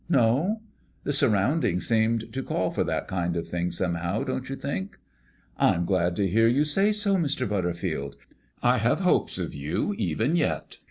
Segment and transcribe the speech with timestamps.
[0.09, 0.61] No?
[1.03, 4.97] The surroundings seem to call for that kind of thing somehow, don't you think?"
[5.57, 7.47] "I'm glad to hear you say so, Mr.
[7.47, 8.15] Butterfield.
[8.63, 10.79] I have hopes of you even yet.